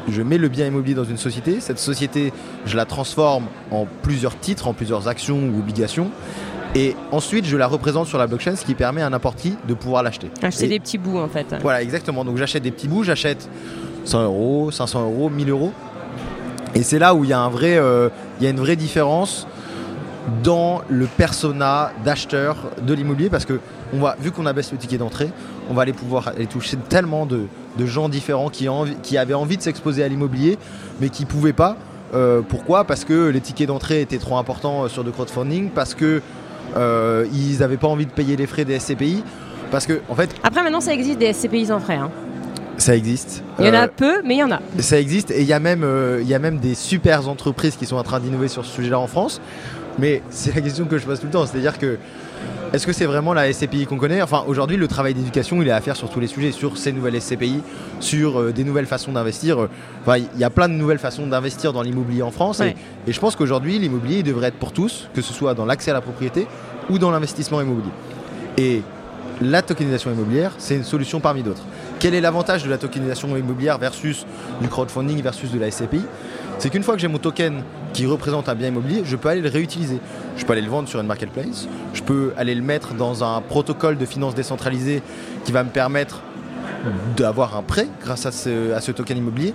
je 0.10 0.22
mets 0.22 0.38
le 0.40 0.48
bien 0.50 0.66
immobilier 0.66 0.96
dans 0.96 1.04
une 1.04 1.18
société, 1.18 1.60
cette 1.60 1.78
société, 1.80 2.34
je 2.66 2.76
la 2.76 2.86
transforme 2.86 3.46
en 3.72 3.86
plusieurs 4.02 4.38
titres, 4.40 4.68
en 4.68 4.74
plusieurs 4.74 5.08
actions 5.08 5.38
ou 5.38 5.60
obligations, 5.60 6.10
et 6.74 6.96
ensuite 7.12 7.46
je 7.46 7.56
la 7.58 7.68
représente 7.68 8.08
sur 8.08 8.18
la 8.18 8.26
blockchain, 8.28 8.56
ce 8.56 8.66
qui 8.66 8.74
permet 8.74 9.02
à 9.04 9.10
n'importe 9.10 9.38
qui 9.40 9.56
de 9.68 9.74
pouvoir 9.76 10.02
l'acheter. 10.02 10.32
Acheter 10.42 10.66
Et- 10.66 10.70
des 10.70 10.80
petits 10.80 10.98
bouts 10.98 11.20
en 11.20 11.28
fait. 11.30 11.56
voilà, 11.62 11.84
exactement. 11.84 12.26
Donc 12.26 12.38
j'achète 12.38 12.64
des 12.64 12.72
petits 12.72 12.88
bouts, 12.88 13.04
j'achète 13.04 13.48
100 14.06 14.24
euros, 14.24 14.72
500 14.72 15.04
euros, 15.04 15.30
1000 15.30 15.50
euros. 15.52 15.72
Et 16.74 16.82
c'est 16.84 17.00
là 17.00 17.14
où 17.16 17.24
il 17.24 17.30
y 17.30 17.34
a 17.34 17.40
un 17.40 17.50
vrai, 17.50 17.78
euh, 17.78 18.10
il 18.40 18.44
y 18.44 18.48
a 18.48 18.50
une 18.50 18.60
vraie 18.60 18.76
différence 18.76 19.48
dans 20.44 20.82
le 20.90 21.06
persona 21.06 21.92
d'acheteur 22.04 22.58
de 22.82 22.94
l'immobilier 22.94 23.30
parce 23.30 23.46
que 23.46 23.60
on 23.94 24.00
va, 24.00 24.16
vu 24.20 24.32
qu'on 24.32 24.46
abaisse 24.46 24.72
le 24.72 24.78
ticket 24.78 24.98
d'entrée, 24.98 25.30
on 25.70 25.74
va 25.74 25.84
aller 25.84 25.94
pouvoir 25.94 26.30
aller 26.30 26.48
toucher 26.48 26.78
tellement 26.90 27.26
de, 27.26 27.42
de 27.78 27.86
gens 27.86 28.10
différents 28.10 28.50
qui, 28.50 28.68
avaient 29.18 29.34
envie 29.36 29.58
de 29.58 29.62
s'exposer 29.62 30.04
à 30.04 30.08
l'immobilier 30.08 30.58
mais 31.00 31.10
qui 31.10 31.26
pouvaient 31.26 31.54
pas. 31.54 31.78
Euh, 32.14 32.42
pourquoi? 32.48 32.86
Parce 32.86 33.06
que 33.06 33.28
les 33.30 33.42
tickets 33.42 33.68
d'entrée 33.68 34.02
étaient 34.02 34.18
trop 34.18 34.38
importants 34.38 34.84
euh, 34.84 34.88
sur 34.88 35.04
le 35.04 35.12
crowdfunding, 35.12 35.70
parce 35.70 35.94
que 35.96 36.22
euh, 36.78 37.26
ils 37.34 37.60
n'avaient 37.60 37.78
pas 37.78 37.88
envie 37.88 38.06
de 38.06 38.12
payer 38.12 38.36
les 38.36 38.48
frais 38.48 38.66
des 38.66 38.80
SCPI, 38.80 39.24
parce 39.72 39.86
que 39.86 40.02
en 40.10 40.16
fait 40.16 40.30
Après 40.44 40.64
maintenant 40.64 40.82
ça 40.82 40.94
existe 40.94 41.20
des 41.20 41.34
SCPI 41.34 41.68
sans 41.68 41.80
frais. 41.80 41.96
hein. 41.96 42.10
ça 42.78 42.96
existe. 42.96 43.44
Il 43.60 43.66
y 43.66 43.70
en 43.70 43.74
Euh, 43.74 43.84
a 43.84 43.88
peu, 43.88 44.22
mais 44.24 44.36
il 44.36 44.40
y 44.40 44.44
en 44.44 44.52
a. 44.52 44.60
ça 44.80 45.00
existe 45.00 45.32
et 45.32 45.42
il 45.42 45.48
y, 45.48 45.54
a 45.54 45.60
même, 45.60 45.84
euh, 45.84 46.20
il 46.22 46.28
y 46.28 46.34
a 46.34 46.40
même 46.40 46.58
des 46.60 46.76
super 46.76 47.28
entreprises 47.28 47.76
qui 47.76 47.86
sont 47.86 47.98
en 47.98 48.04
train 48.04 48.20
d'innover 48.20 48.48
sur 48.48 48.64
ce 48.66 48.72
sujet-là 48.72 49.00
en 49.00 49.08
France. 49.08 49.42
Mais 50.00 50.22
c'est 50.30 50.54
la 50.54 50.62
question 50.62 50.86
que 50.86 50.98
je 50.98 51.06
pose 51.06 51.20
tout 51.20 51.28
le 51.28 51.32
temps. 51.32 51.46
C'est-à-dire 51.46 51.78
que 51.78 51.98
est-ce 52.74 52.86
que 52.86 52.94
c'est 52.94 53.06
vraiment 53.06 53.34
la 53.34 53.52
SCPI 53.52 53.86
qu'on 53.86 53.98
connaît? 53.98 54.22
Enfin, 54.22 54.44
aujourd'hui, 54.48 54.76
le 54.76 54.88
travail 54.88 55.14
d'éducation, 55.14 55.62
il 55.62 55.68
est 55.68 55.72
à 55.72 55.80
faire 55.80 55.96
sur 55.96 56.10
tous 56.10 56.20
les 56.20 56.28
sujets, 56.28 56.52
sur 56.52 56.78
ces 56.78 56.92
nouvelles 56.92 57.22
SCPI, 57.22 57.62
sur 58.00 58.40
euh, 58.40 58.52
des 58.52 58.64
nouvelles 58.64 58.86
façons 58.86 59.14
d'investir. 59.14 59.70
Enfin, 60.02 60.18
il 60.18 60.40
y 60.40 60.44
a 60.44 60.50
plein 60.50 60.68
de 60.68 60.74
nouvelles 60.74 61.00
façons 61.00 61.28
d'investir 61.28 61.72
dans 61.72 61.82
l'immobilier 61.82 62.22
en 62.22 62.32
France. 62.32 62.60
Ouais. 62.60 62.76
Et, 63.06 63.10
et 63.10 63.14
je 63.14 63.20
pense 63.20 63.36
qu'aujourd'hui, 63.36 63.80
l'immobilier 63.80 64.18
il 64.18 64.24
devrait 64.24 64.48
être 64.48 64.60
pour 64.60 64.74
tous, 64.74 65.08
que 65.14 65.22
ce 65.22 65.34
soit 65.34 65.54
dans 65.54 65.66
l'accès 65.66 65.92
à 65.92 65.94
la 65.94 66.02
propriété 66.02 66.48
ou 66.90 67.00
dans 67.00 67.12
l'investissement 67.12 67.62
immobilier. 67.62 67.92
Et 68.58 68.82
la 69.42 69.62
tokenisation 69.62 70.12
immobilière, 70.12 70.54
c'est 70.58 70.76
une 70.76 70.84
solution 70.84 71.20
parmi 71.20 71.44
d'autres. 71.44 71.64
Quel 72.00 72.14
est 72.14 72.22
l'avantage 72.22 72.64
de 72.64 72.70
la 72.70 72.78
tokenisation 72.78 73.36
immobilière 73.36 73.78
versus 73.78 74.26
du 74.62 74.68
crowdfunding 74.68 75.22
versus 75.22 75.52
de 75.52 75.60
la 75.60 75.72
SCPI 75.72 76.02
C'est 76.58 76.70
qu'une 76.70 76.84
fois 76.84 76.96
que 76.96 77.02
j'ai 77.02 77.08
mon 77.08 77.18
token 77.18 77.64
qui 77.96 78.06
représente 78.06 78.50
un 78.50 78.56
bien 78.56 78.68
immobilier, 78.68 79.04
je 79.06 79.16
peux 79.16 79.30
aller 79.30 79.42
le 79.42 79.50
réutiliser. 79.50 80.00
Je 80.36 80.46
peux 80.46 80.52
aller 80.52 80.62
le 80.62 80.70
vendre 80.70 80.90
sur 80.90 81.00
une 81.00 81.08
marketplace, 81.08 81.68
je 81.94 82.04
peux 82.04 82.34
aller 82.36 82.54
le 82.54 82.62
mettre 82.62 82.94
dans 82.94 83.24
un 83.24 83.40
protocole 83.40 83.98
de 83.98 84.06
finance 84.06 84.36
décentralisé 84.36 85.02
qui 85.46 85.54
va 85.54 85.64
me 85.64 85.70
permettre 85.70 86.22
d'avoir 87.16 87.56
un 87.56 87.64
prêt 87.64 87.88
grâce 88.02 88.26
à 88.26 88.32
ce, 88.32 88.92
token 88.92 89.18
immobilier. 89.18 89.54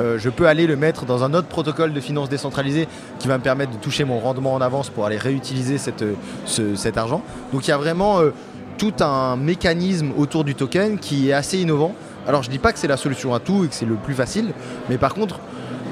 Euh, 0.00 0.18
je 0.18 0.28
peux 0.28 0.48
aller 0.48 0.66
le 0.66 0.74
mettre 0.74 1.06
dans 1.06 1.22
un 1.22 1.34
autre 1.34 1.46
protocole 1.46 1.92
de 1.92 2.00
finance 2.00 2.28
décentralisé 2.28 2.88
qui 3.20 3.28
va 3.28 3.38
me 3.38 3.42
permettre 3.42 3.72
de 3.72 3.78
toucher 3.78 4.04
mon 4.04 4.18
rendement 4.18 4.54
en 4.54 4.60
avance 4.60 4.90
pour 4.90 5.06
aller 5.06 5.16
réutiliser 5.16 5.78
cet 5.78 6.96
argent. 6.96 7.22
Donc 7.52 7.68
il 7.68 7.70
y 7.70 7.74
a 7.74 7.78
vraiment 7.78 8.18
euh, 8.18 8.30
tout 8.76 8.94
un 9.00 9.36
mécanisme 9.36 10.10
autour 10.16 10.42
du 10.42 10.56
token 10.56 10.98
qui 10.98 11.30
est 11.30 11.32
assez 11.32 11.58
innovant. 11.58 11.94
Alors 12.26 12.42
je 12.42 12.50
dis 12.50 12.58
pas 12.58 12.72
que 12.72 12.80
c'est 12.80 12.88
la 12.88 12.96
solution 12.96 13.34
à 13.34 13.38
tout 13.38 13.64
et 13.64 13.68
que 13.68 13.74
c'est 13.74 13.86
le 13.86 13.94
plus 13.94 14.14
facile, 14.14 14.52
mais 14.90 14.98
par 14.98 15.14
contre 15.14 15.38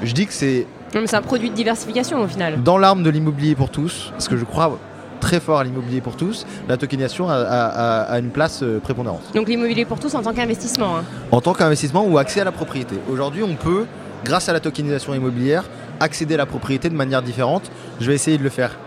je 0.03 0.11
dis 0.11 0.27
que 0.27 0.33
c'est 0.33 0.67
C'est 0.93 1.13
un 1.15 1.21
produit 1.21 1.49
de 1.49 1.55
diversification 1.55 2.21
au 2.21 2.27
final. 2.27 2.61
dans 2.63 2.77
l'arme 2.77 3.03
de 3.03 3.09
l'immobilier 3.09 3.55
pour 3.55 3.69
tous, 3.69 4.09
parce 4.11 4.27
que 4.27 4.37
je 4.37 4.45
crois 4.45 4.77
très 5.19 5.39
fort 5.39 5.59
à 5.59 5.63
l'immobilier 5.63 5.99
pour 6.01 6.15
tous, 6.15 6.45
la 6.69 6.77
tokenisation 6.77 7.27
a, 7.29 7.33
a- 7.33 7.65
a- 7.67 8.01
a 8.03 8.19
une 8.19 8.29
place 8.29 8.61
euh, 8.63 8.79
prépondérante 8.79 9.21
Donc 9.33 9.47
l'immobilier 9.47 9.83
pour 9.85 9.99
tous 9.99 10.13
en 10.15 10.21
tant 10.21 10.33
qu'investissement. 10.33 10.97
hein. 10.97 11.03
en 11.31 11.41
tant 11.41 11.53
qu'investissement 11.53 12.05
ou 12.05 12.17
accès 12.17 12.41
à 12.41 12.43
la 12.43 12.51
propriété. 12.51 12.95
Aujourd'hui, 13.11 13.43
on 13.43 13.55
peut, 13.55 13.85
grâce 14.23 14.47
à 14.47 14.53
la 14.53 14.59
tokenisation 14.59 15.13
immobilière, 15.13 15.63
accéder 15.99 16.35
à 16.35 16.37
la 16.37 16.45
propriété 16.45 16.89
de 16.89 16.95
manière 16.95 17.21
différente. 17.23 17.69
Je 17.99 18.07
vais 18.07 18.13
essayer 18.15 18.37
de 18.37 18.43
le 18.43 18.49
faire 18.49 18.77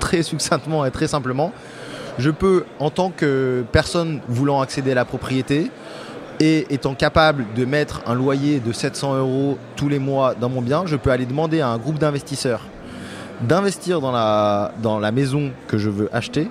très 0.00 0.22
succinctement 0.22 0.84
et 0.86 0.90
très 0.90 1.06
simplement. 1.06 1.52
Je 2.18 2.30
peux, 2.30 2.64
en 2.78 2.90
tant 2.90 3.10
que 3.10 3.64
personne 3.70 4.20
voulant 4.28 4.60
accéder 4.60 4.92
à 4.92 4.94
la 4.94 5.04
propriété 5.04 5.70
et 6.40 6.66
étant 6.70 6.94
capable 6.94 7.46
de 7.54 7.64
mettre 7.64 8.02
un 8.06 8.14
loyer 8.14 8.60
de 8.60 8.72
700 8.72 9.16
euros 9.16 9.58
tous 9.76 9.88
les 9.88 9.98
mois 9.98 10.34
dans 10.34 10.48
mon 10.48 10.62
bien, 10.62 10.84
je 10.86 10.96
peux 10.96 11.10
aller 11.10 11.26
demander 11.26 11.60
à 11.60 11.68
un 11.68 11.78
groupe 11.78 11.98
d'investisseurs 11.98 12.60
d'investir 13.40 14.00
dans 14.00 14.12
la, 14.12 14.72
dans 14.82 14.98
la 14.98 15.12
maison 15.12 15.50
que 15.66 15.78
je 15.78 15.90
veux 15.90 16.08
acheter, 16.12 16.48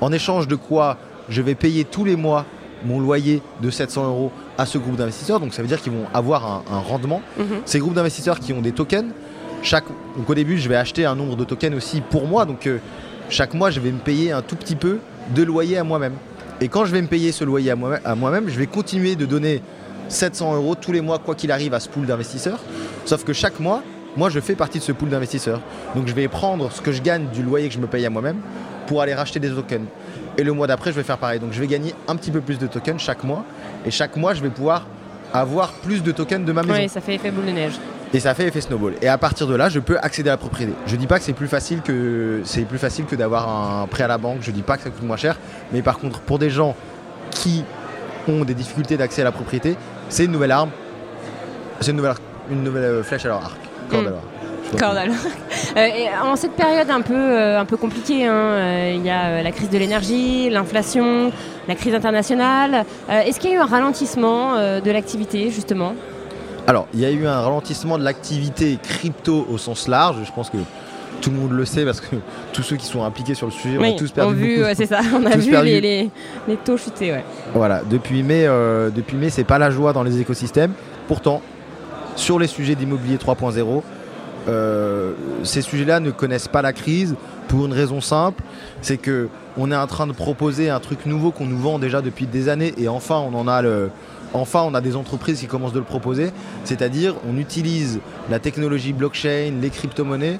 en 0.00 0.12
échange 0.12 0.48
de 0.48 0.56
quoi 0.56 0.98
je 1.28 1.42
vais 1.42 1.54
payer 1.54 1.84
tous 1.84 2.04
les 2.04 2.16
mois 2.16 2.44
mon 2.84 3.00
loyer 3.00 3.42
de 3.62 3.70
700 3.70 4.06
euros 4.06 4.30
à 4.58 4.66
ce 4.66 4.78
groupe 4.78 4.96
d'investisseurs. 4.96 5.40
Donc 5.40 5.54
ça 5.54 5.62
veut 5.62 5.68
dire 5.68 5.80
qu'ils 5.80 5.92
vont 5.92 6.06
avoir 6.12 6.46
un, 6.46 6.62
un 6.72 6.78
rendement. 6.78 7.22
Mhm. 7.38 7.46
Ces 7.64 7.78
groupes 7.78 7.94
d'investisseurs 7.94 8.38
qui 8.38 8.52
ont 8.52 8.60
des 8.60 8.72
tokens, 8.72 9.12
chaque, 9.62 9.84
donc 10.16 10.28
au 10.28 10.34
début 10.34 10.58
je 10.58 10.68
vais 10.68 10.76
acheter 10.76 11.04
un 11.06 11.14
nombre 11.14 11.36
de 11.36 11.44
tokens 11.44 11.74
aussi 11.74 12.00
pour 12.00 12.26
moi. 12.26 12.44
Donc 12.44 12.66
euh, 12.66 12.78
chaque 13.28 13.54
mois 13.54 13.70
je 13.70 13.80
vais 13.80 13.90
me 13.90 13.98
payer 13.98 14.32
un 14.32 14.42
tout 14.42 14.56
petit 14.56 14.76
peu 14.76 14.98
de 15.34 15.42
loyer 15.42 15.78
à 15.78 15.84
moi-même. 15.84 16.14
Et 16.60 16.68
quand 16.68 16.84
je 16.84 16.92
vais 16.92 17.02
me 17.02 17.06
payer 17.06 17.32
ce 17.32 17.44
loyer 17.44 17.70
à 17.70 17.76
moi- 17.76 17.98
à 18.04 18.14
moi-même, 18.14 18.48
je 18.48 18.58
vais 18.58 18.66
continuer 18.66 19.14
de 19.14 19.26
donner 19.26 19.62
700 20.08 20.54
euros 20.56 20.74
tous 20.74 20.92
les 20.92 21.00
mois 21.00 21.18
quoi 21.18 21.34
qu'il 21.34 21.52
arrive 21.52 21.74
à 21.74 21.80
ce 21.80 21.88
pool 21.88 22.06
d'investisseurs. 22.06 22.60
Sauf 23.04 23.24
que 23.24 23.32
chaque 23.32 23.60
mois, 23.60 23.82
moi 24.16 24.30
je 24.30 24.40
fais 24.40 24.54
partie 24.54 24.78
de 24.78 24.82
ce 24.84 24.92
pool 24.92 25.08
d'investisseurs. 25.10 25.60
Donc 25.94 26.06
je 26.06 26.14
vais 26.14 26.28
prendre 26.28 26.70
ce 26.72 26.80
que 26.80 26.92
je 26.92 27.02
gagne 27.02 27.26
du 27.32 27.42
loyer 27.42 27.68
que 27.68 27.74
je 27.74 27.78
me 27.80 27.86
paye 27.86 28.06
à 28.06 28.10
moi-même 28.10 28.38
pour 28.86 29.02
aller 29.02 29.14
racheter 29.14 29.38
des 29.40 29.50
tokens. 29.50 29.86
Et 30.38 30.44
le 30.44 30.52
mois 30.52 30.66
d'après, 30.66 30.90
je 30.92 30.96
vais 30.96 31.02
faire 31.02 31.18
pareil. 31.18 31.40
Donc 31.40 31.52
je 31.52 31.60
vais 31.60 31.66
gagner 31.66 31.94
un 32.08 32.16
petit 32.16 32.30
peu 32.30 32.40
plus 32.40 32.58
de 32.58 32.66
tokens 32.66 33.00
chaque 33.00 33.24
mois. 33.24 33.44
Et 33.84 33.90
chaque 33.90 34.16
mois, 34.16 34.32
je 34.34 34.42
vais 34.42 34.50
pouvoir 34.50 34.86
avoir 35.32 35.72
plus 35.72 36.02
de 36.02 36.12
tokens 36.12 36.44
de 36.46 36.52
ma 36.52 36.62
maison. 36.62 36.78
Oui, 36.78 36.88
ça 36.88 37.00
fait 37.00 37.14
effet 37.16 37.30
boule 37.30 37.46
de 37.46 37.50
neige. 37.52 37.74
Et 38.14 38.20
ça 38.20 38.34
fait 38.34 38.46
effet 38.46 38.60
snowball. 38.60 38.94
Et 39.02 39.08
à 39.08 39.18
partir 39.18 39.46
de 39.46 39.54
là, 39.54 39.68
je 39.68 39.80
peux 39.80 39.98
accéder 39.98 40.30
à 40.30 40.34
la 40.34 40.36
propriété. 40.36 40.72
Je 40.86 40.96
dis 40.96 41.06
pas 41.06 41.18
que 41.18 41.24
c'est 41.24 41.32
plus 41.32 41.48
facile 41.48 41.82
que 41.82 42.40
c'est 42.44 42.62
plus 42.62 42.78
facile 42.78 43.04
que 43.04 43.16
d'avoir 43.16 43.48
un 43.48 43.86
prêt 43.86 44.04
à 44.04 44.08
la 44.08 44.18
banque. 44.18 44.38
Je 44.40 44.50
dis 44.50 44.62
pas 44.62 44.76
que 44.76 44.84
ça 44.84 44.90
coûte 44.90 45.02
moins 45.02 45.16
cher. 45.16 45.38
Mais 45.72 45.82
par 45.82 45.98
contre, 45.98 46.20
pour 46.20 46.38
des 46.38 46.50
gens 46.50 46.74
qui 47.30 47.64
ont 48.28 48.44
des 48.44 48.54
difficultés 48.54 48.96
d'accès 48.96 49.22
à 49.22 49.24
la 49.24 49.32
propriété, 49.32 49.76
c'est 50.08 50.24
une 50.24 50.32
nouvelle 50.32 50.52
arme. 50.52 50.70
C'est 51.80 51.90
une 51.90 51.96
nouvelle, 51.96 52.14
une 52.50 52.62
nouvelle 52.62 52.84
euh, 52.84 53.02
flèche 53.02 53.24
à 53.24 53.28
leur 53.28 53.44
arc. 53.44 53.58
Corde 53.90 54.04
Mm. 54.04 54.06
à 54.06 54.10
leur 54.10 54.18
arc. 54.18 54.26
Cordal. 54.78 55.10
Euh, 55.76 55.84
et 55.84 56.08
en 56.22 56.36
cette 56.36 56.52
période 56.52 56.90
un 56.90 57.02
peu, 57.02 57.14
euh, 57.14 57.60
un 57.60 57.64
peu 57.64 57.76
compliquée, 57.76 58.24
hein, 58.24 58.32
euh, 58.32 58.92
il 58.96 59.04
y 59.04 59.10
a 59.10 59.42
la 59.42 59.52
crise 59.52 59.68
de 59.68 59.78
l'énergie, 59.78 60.48
l'inflation, 60.48 61.32
la 61.68 61.74
crise 61.74 61.94
internationale. 61.94 62.84
Est-ce 63.08 63.38
qu'il 63.38 63.50
y 63.50 63.52
a 63.52 63.56
eu 63.56 63.60
un 63.60 63.66
ralentissement 63.66 64.54
de 64.56 64.90
l'activité 64.90 65.50
justement? 65.50 65.94
Alors, 66.66 66.88
il 66.94 67.00
y 67.00 67.04
a 67.04 67.10
eu 67.10 67.26
un 67.26 67.40
ralentissement 67.40 67.96
de 67.96 68.04
l'activité 68.04 68.78
crypto 68.82 69.46
au 69.50 69.56
sens 69.56 69.86
large. 69.86 70.16
Je 70.24 70.32
pense 70.32 70.50
que 70.50 70.56
tout 71.20 71.30
le 71.30 71.36
monde 71.36 71.52
le 71.52 71.64
sait 71.64 71.84
parce 71.84 72.00
que 72.00 72.16
tous 72.52 72.62
ceux 72.62 72.76
qui 72.76 72.86
sont 72.86 73.04
impliqués 73.04 73.34
sur 73.34 73.46
le 73.46 73.52
sujet 73.52 73.78
ont 73.78 73.96
tous 73.96 74.10
perdu 74.10 74.34
vu, 74.34 74.56
beaucoup. 74.58 74.74
c'est 74.74 74.86
ça, 74.86 75.00
on 75.14 75.24
a 75.24 75.36
vu 75.36 75.50
les, 75.64 75.80
les, 75.80 76.10
les, 76.48 76.56
taux 76.56 76.76
chuter. 76.76 77.12
Ouais. 77.12 77.24
Voilà, 77.54 77.82
depuis 77.88 78.22
mai, 78.22 78.46
euh, 78.46 78.90
depuis 78.90 79.16
mai, 79.16 79.30
c'est 79.30 79.44
pas 79.44 79.58
la 79.58 79.70
joie 79.70 79.92
dans 79.92 80.02
les 80.02 80.20
écosystèmes. 80.20 80.72
Pourtant, 81.08 81.40
sur 82.16 82.38
les 82.38 82.48
sujets 82.48 82.74
d'immobilier 82.74 83.16
3.0, 83.16 83.82
euh, 84.48 85.12
ces 85.44 85.62
sujets-là 85.62 86.00
ne 86.00 86.10
connaissent 86.10 86.48
pas 86.48 86.62
la 86.62 86.72
crise 86.72 87.14
pour 87.48 87.66
une 87.66 87.72
raison 87.72 88.00
simple, 88.00 88.42
c'est 88.82 88.96
que 88.96 89.28
on 89.56 89.70
est 89.70 89.76
en 89.76 89.86
train 89.86 90.06
de 90.06 90.12
proposer 90.12 90.68
un 90.68 90.80
truc 90.80 91.06
nouveau 91.06 91.30
qu'on 91.30 91.46
nous 91.46 91.58
vend 91.58 91.78
déjà 91.78 92.02
depuis 92.02 92.26
des 92.26 92.48
années 92.48 92.74
et 92.76 92.88
enfin 92.88 93.16
on 93.16 93.34
en 93.34 93.48
a 93.48 93.62
le, 93.62 93.90
enfin 94.36 94.62
on 94.62 94.74
a 94.74 94.80
des 94.80 94.96
entreprises 94.96 95.40
qui 95.40 95.46
commencent 95.46 95.72
de 95.72 95.78
le 95.78 95.84
proposer, 95.84 96.30
c'est-à-dire 96.64 97.14
on 97.28 97.36
utilise 97.36 98.00
la 98.30 98.38
technologie 98.38 98.92
blockchain, 98.92 99.52
les 99.60 99.70
crypto-monnaies 99.70 100.38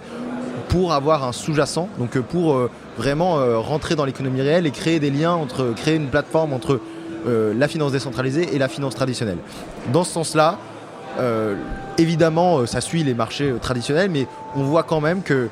pour 0.68 0.92
avoir 0.92 1.24
un 1.24 1.32
sous-jacent, 1.32 1.88
donc 1.98 2.18
pour 2.18 2.54
euh, 2.54 2.70
vraiment 2.96 3.38
euh, 3.38 3.58
rentrer 3.58 3.94
dans 3.94 4.04
l'économie 4.04 4.42
réelle 4.42 4.66
et 4.66 4.70
créer 4.70 5.00
des 5.00 5.10
liens 5.10 5.32
entre, 5.32 5.72
créer 5.76 5.96
une 5.96 6.08
plateforme 6.08 6.52
entre 6.52 6.80
euh, 7.26 7.54
la 7.56 7.68
finance 7.68 7.92
décentralisée 7.92 8.54
et 8.54 8.58
la 8.58 8.68
finance 8.68 8.94
traditionnelle. 8.94 9.38
Dans 9.92 10.04
ce 10.04 10.12
sens-là, 10.12 10.58
évidemment, 11.96 12.66
ça 12.66 12.82
suit 12.82 13.02
les 13.02 13.14
marchés 13.14 13.54
traditionnels, 13.62 14.10
mais 14.10 14.26
on 14.54 14.64
voit 14.64 14.82
quand 14.82 15.00
même 15.00 15.22
que 15.22 15.48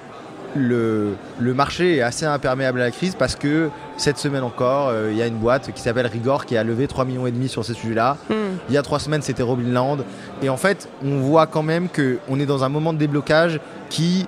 le, 0.57 1.15
le, 1.39 1.55
marché 1.55 1.97
est 1.97 2.03
assez 2.03 2.27
imperméable 2.27 2.81
à 2.81 2.85
la 2.85 2.91
crise 2.91 3.15
parce 3.15 3.37
que 3.37 3.71
cette 3.97 4.19
semaine 4.19 4.43
encore, 4.43 4.93
il 5.11 5.17
y 5.17 5.23
a 5.23 5.27
une 5.27 5.37
boîte 5.37 5.73
qui 5.73 5.81
s'appelle 5.81 6.07
Rigor 6.07 6.47
qui 6.47 6.57
a 6.57 6.65
levé 6.65 6.87
3,5 6.87 7.07
millions 7.07 7.27
et 7.27 7.33
demi 7.33 7.49
sur 7.49 7.65
ces 7.65 7.75
sujets-là. 7.75 8.17
Hmm. 8.29 8.57
Il 8.69 8.75
y 8.75 8.79
a 8.79 8.83
trois 8.83 8.99
semaines, 8.99 9.23
c'était 9.23 9.43
Robin 9.43 9.71
Land. 9.71 9.99
Et 10.43 10.49
en 10.49 10.57
fait, 10.57 10.89
on 11.05 11.19
voit 11.21 11.47
quand 11.47 11.63
même 11.63 11.89
qu'on 11.89 12.41
est 12.41 12.47
dans 12.47 12.65
un 12.65 12.69
moment 12.69 12.93
de 12.93 12.99
déblocage 12.99 13.61
qui 13.91 14.27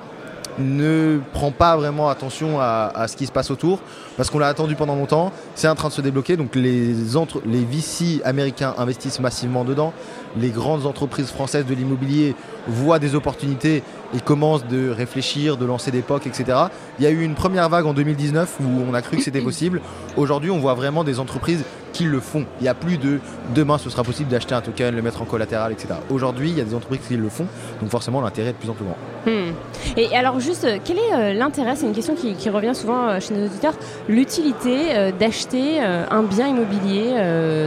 ne 0.59 1.21
prend 1.33 1.51
pas 1.51 1.77
vraiment 1.77 2.09
attention 2.09 2.61
à, 2.61 3.07
ce 3.09 3.17
qui 3.17 3.27
se 3.27 3.33
passe 3.33 3.51
autour 3.51 3.81
parce 4.17 4.31
qu'on 4.31 4.39
l'a 4.39 4.49
attendu 4.49 4.75
pendant 4.75 4.95
longtemps. 4.95 5.33
C'est 5.55 5.69
en 5.69 5.75
train 5.75 5.89
de 5.89 5.93
se 5.93 6.01
débloquer. 6.01 6.37
Donc 6.37 6.55
les, 6.55 7.17
entre, 7.17 7.43
les 7.45 7.65
VC 7.65 8.23
américains 8.25 8.75
investissent 8.79 9.21
massivement 9.21 9.65
dedans. 9.65 9.93
Les 10.39 10.51
grandes 10.51 10.87
entreprises 10.87 11.31
françaises 11.31 11.67
de 11.67 11.75
l'immobilier 11.75 12.35
voient 12.67 12.99
des 12.99 13.15
opportunités 13.15 13.83
et 14.15 14.21
commencent 14.21 14.67
de 14.67 14.91
réfléchir, 14.91 15.57
de 15.57 15.67
lancer 15.67 15.91
des 15.91 16.03
POC, 16.03 16.27
etc. 16.27 16.59
Il 16.99 17.05
y 17.05 17.07
a 17.07 17.11
eu 17.11 17.23
une 17.23 17.35
première 17.35 17.69
vague 17.69 17.87
en 17.87 17.95
2019 17.95 18.59
où 18.61 18.83
on 18.89 18.95
a 18.95 19.03
cru 19.03 19.17
que 19.17 19.23
c'était 19.23 19.41
possible. 19.41 19.81
Aujourd'hui, 20.17 20.51
on 20.51 20.59
voit 20.59 20.75
vraiment 20.75 21.05
des 21.05 21.21
entreprises 21.21 21.65
qui 21.97 22.05
le 22.05 22.21
font. 22.21 22.45
Il 22.61 22.65
n'y 22.65 22.69
a 22.69 22.75
plus 22.75 22.99
de 22.99 23.21
demain 23.55 23.79
ce 23.79 23.89
sera 23.89 24.05
possible 24.05 24.29
d'acheter 24.31 24.55
un 24.55 24.61
token, 24.61 24.95
le 24.95 25.03
mettre 25.03 25.23
en 25.23 25.25
collatéral, 25.25 25.73
etc. 25.73 25.95
Aujourd'hui, 26.11 26.51
il 26.51 26.59
y 26.59 26.61
a 26.61 26.65
des 26.65 26.75
entreprises 26.75 27.01
qui 27.09 27.17
le 27.17 27.29
font. 27.29 27.47
Donc 27.81 27.91
forcément, 27.91 28.21
l'intérêt 28.21 28.51
est 28.51 28.53
de 28.53 28.59
plus 28.59 28.69
en 28.69 28.75
plus 28.75 28.85
grand. 28.85 28.97
Hmm. 29.27 29.53
Et 29.97 30.17
alors 30.17 30.39
juste, 30.39 30.65
euh, 30.65 30.79
quel 30.85 30.99
est 30.99 31.13
euh, 31.15 31.33
l'intérêt? 31.33 31.75
C'est 31.75 31.87
une 31.87 31.95
question 31.95 32.15
qui, 32.15 32.51
revient 32.51 32.75
souvent 32.75 33.09
euh, 33.09 33.21
chez 33.21 33.35
nos 33.35 33.47
auditeurs. 33.47 33.75
L'utilité 34.09 35.13
d'acheter 35.19 35.81
un 35.81 36.23
bien 36.23 36.47
immobilier 36.47 37.15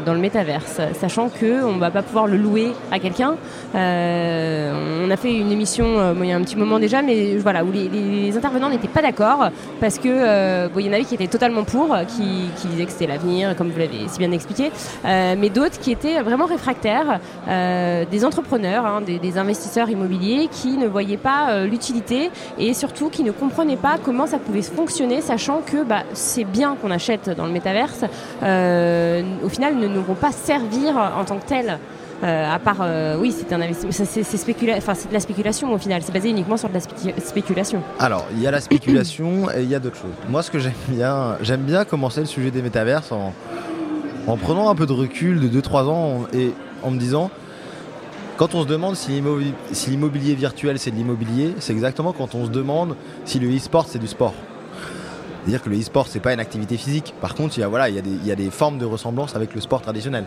dans 0.05 0.13
le 0.13 0.19
métaverse, 0.19 0.79
sachant 0.93 1.29
qu'on 1.29 1.73
ne 1.73 1.79
va 1.79 1.91
pas 1.91 2.01
pouvoir 2.01 2.27
le 2.27 2.37
louer 2.37 2.71
à 2.91 2.99
quelqu'un. 2.99 3.35
on 3.73 5.11
a 5.11 5.17
fait 5.17 5.33
une 5.33 5.51
émission 5.51 6.15
il 6.21 6.25
y 6.25 6.31
a 6.31 6.37
un 6.37 6.41
petit 6.41 6.55
moment 6.55 6.79
déjà, 6.79 7.01
mais 7.01 7.37
voilà, 7.37 7.63
où 7.63 7.71
les, 7.71 8.35
intervenants 8.37 8.69
n'étaient 8.69 8.87
pas 8.87 9.01
d'accord 9.01 9.49
parce 9.79 9.97
que 9.99 10.69
il 10.79 10.85
y 10.85 10.89
en 10.89 10.93
avait 10.93 11.03
qui 11.03 11.15
étaient 11.15 11.27
totalement 11.27 11.63
pour, 11.63 11.95
qui, 12.07 12.67
disaient 12.69 12.85
que 12.85 12.91
c'était 12.91 13.07
l'avenir, 13.07 13.55
comme 13.55 13.69
vous 13.69 13.79
l'avez 13.79 14.07
si 14.07 14.18
bien 14.19 14.31
expliqué, 14.31 14.71
mais 15.03 15.49
d'autres 15.49 15.79
qui 15.79 15.91
étaient 15.91 16.21
vraiment 16.21 16.45
réfractaires, 16.45 17.19
des 17.47 18.25
entrepreneurs, 18.25 18.85
hein, 18.85 19.01
des 19.01 19.37
investisseurs 19.37 19.89
immobiliers 19.89 20.49
qui 20.51 20.77
ne 20.77 20.87
voyaient 20.87 21.17
pas 21.17 21.49
euh, 21.49 21.65
l'utilité 21.65 22.31
et 22.57 22.73
surtout 22.73 23.09
qui 23.09 23.23
ne 23.23 23.31
comprenaient 23.31 23.77
pas 23.77 23.97
comment 24.03 24.27
ça 24.27 24.37
pouvait 24.37 24.61
fonctionner, 24.61 25.21
sachant 25.21 25.61
que 25.61 25.83
bah, 25.83 26.03
ces 26.13 26.43
biens 26.43 26.75
qu'on 26.81 26.91
achète 26.91 27.29
dans 27.29 27.45
le 27.45 27.51
métaverse, 27.51 28.05
euh, 28.43 29.21
au 29.43 29.49
final, 29.49 29.75
ne 29.75 29.87
nous 29.87 30.01
vont 30.01 30.15
pas 30.15 30.31
servir 30.31 30.95
en 30.97 31.23
tant 31.25 31.37
que 31.37 31.45
tels. 31.45 31.77
Euh, 32.21 32.53
à 32.53 32.59
part, 32.59 32.85
oui, 33.19 33.33
c'est 33.35 33.53
un 33.53 33.61
investissement, 33.61 33.91
c'est 33.91 35.07
de 35.07 35.13
la 35.13 35.19
spéculation 35.21 35.71
au 35.71 35.77
final, 35.77 36.01
c'est 36.03 36.11
basé 36.11 36.29
uniquement 36.29 36.57
sur 36.57 36.67
de 36.67 36.73
la 36.73 36.81
spéculation. 37.21 37.81
Alors, 37.97 38.25
il 38.33 38.41
y 38.41 38.47
a 38.47 38.51
la 38.51 38.59
spéculation 38.59 39.49
et 39.51 39.61
il 39.61 39.69
y 39.69 39.75
a 39.75 39.79
d'autres 39.79 39.95
choses. 39.95 40.11
Moi, 40.27 40.43
ce 40.43 40.51
que 40.51 40.59
j'aime 40.59 40.73
bien, 40.89 41.37
j'aime 41.41 41.61
bien 41.61 41.85
commencer 41.85 42.19
le 42.19 42.25
sujet 42.25 42.51
des 42.51 42.61
métaverses 42.61 43.13
en, 43.13 43.33
en 44.27 44.37
prenant 44.37 44.69
un 44.69 44.75
peu 44.75 44.85
de 44.85 44.93
recul 44.93 45.39
de 45.39 45.61
2-3 45.61 45.85
ans 45.85 46.27
et 46.33 46.53
en 46.83 46.91
me 46.91 46.99
disant, 46.99 47.31
quand 48.37 48.55
on 48.55 48.63
se 48.63 48.67
demande 48.67 48.95
si 48.95 49.21
l'immobilier 49.89 50.35
virtuel 50.35 50.79
c'est 50.79 50.91
de 50.91 50.95
l'immobilier, 50.95 51.53
c'est 51.59 51.73
exactement 51.73 52.13
quand 52.13 52.35
on 52.35 52.45
se 52.45 52.51
demande 52.51 52.95
si 53.25 53.39
le 53.39 53.53
e-sport 53.55 53.85
c'est 53.87 53.99
du 53.99 54.07
sport. 54.07 54.33
C'est-à-dire 55.41 55.61
que 55.61 55.69
le 55.69 55.79
e-sport 55.79 56.07
c'est 56.07 56.19
pas 56.19 56.33
une 56.33 56.39
activité 56.39 56.77
physique. 56.77 57.13
Par 57.21 57.35
contre, 57.35 57.57
il 57.57 57.61
y 57.61 57.63
a, 57.63 57.67
voilà, 57.67 57.89
il 57.89 57.95
y 58.25 58.31
a, 58.31 58.35
des, 58.35 58.49
formes 58.49 58.77
de 58.77 58.85
ressemblance 58.85 59.35
avec 59.35 59.55
le 59.55 59.61
sport 59.61 59.81
traditionnel. 59.81 60.25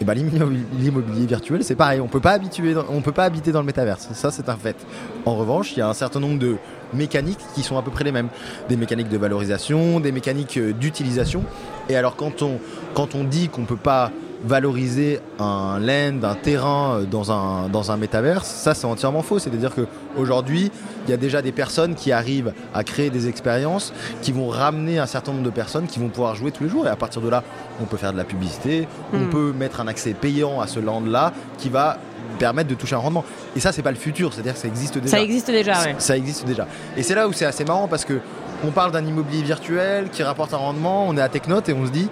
Et 0.00 0.04
ben 0.04 0.14
l'immobilier 0.14 1.26
virtuel 1.26 1.62
c'est 1.62 1.76
pareil, 1.76 2.00
on 2.00 2.08
peut 2.08 2.20
pas 2.20 2.38
peut 2.38 3.12
pas 3.12 3.24
habiter 3.24 3.52
dans 3.52 3.60
le 3.60 3.66
métaverse, 3.66 4.08
ça 4.12 4.30
c'est 4.30 4.48
un 4.48 4.56
fait. 4.56 4.76
En 5.24 5.36
revanche, 5.36 5.72
il 5.72 5.78
y 5.78 5.82
a 5.82 5.88
un 5.88 5.94
certain 5.94 6.20
nombre 6.20 6.38
de 6.38 6.56
mécaniques 6.92 7.38
qui 7.54 7.62
sont 7.62 7.78
à 7.78 7.82
peu 7.82 7.90
près 7.90 8.04
les 8.04 8.12
mêmes, 8.12 8.28
des 8.68 8.76
mécaniques 8.76 9.08
de 9.08 9.18
valorisation, 9.18 10.00
des 10.00 10.12
mécaniques 10.12 10.56
euh, 10.56 10.72
d'utilisation. 10.72 11.44
Et 11.88 11.96
alors 11.96 12.16
quand 12.16 12.42
on 12.42 12.58
quand 12.94 13.14
on 13.14 13.24
dit 13.24 13.48
qu'on 13.48 13.64
peut 13.64 13.76
pas 13.76 14.10
valoriser 14.44 15.20
un 15.38 15.78
land, 15.80 16.22
un 16.22 16.34
terrain 16.34 16.98
euh, 17.00 17.04
dans 17.04 17.32
un, 17.32 17.68
dans 17.68 17.90
un 17.90 17.96
métaverse, 17.96 18.46
ça 18.46 18.74
c'est 18.74 18.86
entièrement 18.86 19.22
faux. 19.22 19.38
C'est-à-dire 19.38 19.72
qu'aujourd'hui, 19.74 20.70
il 21.06 21.10
y 21.10 21.14
a 21.14 21.16
déjà 21.16 21.42
des 21.42 21.52
personnes 21.52 21.94
qui 21.94 22.12
arrivent 22.12 22.52
à 22.74 22.84
créer 22.84 23.10
des 23.10 23.28
expériences 23.28 23.92
qui 24.22 24.32
vont 24.32 24.48
ramener 24.48 24.98
un 24.98 25.06
certain 25.06 25.32
nombre 25.32 25.44
de 25.44 25.50
personnes 25.50 25.86
qui 25.86 25.98
vont 25.98 26.08
pouvoir 26.08 26.34
jouer 26.34 26.52
tous 26.52 26.64
les 26.64 26.70
jours. 26.70 26.86
Et 26.86 26.90
à 26.90 26.96
partir 26.96 27.22
de 27.22 27.28
là, 27.28 27.42
on 27.80 27.84
peut 27.84 27.96
faire 27.96 28.12
de 28.12 28.18
la 28.18 28.24
publicité, 28.24 28.86
on 29.12 29.18
hmm. 29.18 29.30
peut 29.30 29.52
mettre 29.52 29.80
un 29.80 29.88
accès 29.88 30.12
payant 30.12 30.60
à 30.60 30.66
ce 30.66 30.78
land-là 30.78 31.32
qui 31.58 31.70
va 31.70 31.98
permettre 32.38 32.68
de 32.68 32.74
toucher 32.74 32.96
un 32.96 32.98
rendement. 32.98 33.24
Et 33.56 33.60
ça, 33.60 33.72
c'est 33.72 33.82
pas 33.82 33.90
le 33.90 33.96
futur, 33.96 34.32
c'est-à-dire 34.32 34.54
que 34.54 34.58
ça 34.58 34.68
existe 34.68 34.98
déjà. 34.98 35.16
Ça 35.16 35.22
existe 35.22 35.50
déjà, 35.50 35.74
oui. 35.84 35.92
Ça 35.98 36.16
existe 36.16 36.44
déjà. 36.46 36.66
Et 36.96 37.02
c'est 37.02 37.14
là 37.14 37.28
où 37.28 37.32
c'est 37.32 37.46
assez 37.46 37.64
marrant 37.64 37.88
parce 37.88 38.04
que 38.04 38.20
on 38.66 38.70
parle 38.70 38.92
d'un 38.92 39.04
immobilier 39.04 39.42
virtuel 39.42 40.08
qui 40.10 40.22
rapporte 40.22 40.54
un 40.54 40.58
rendement, 40.58 41.06
on 41.06 41.16
est 41.16 41.20
à 41.20 41.28
Technote 41.28 41.68
et 41.68 41.74
on 41.74 41.86
se 41.86 41.90
dit 41.90 42.08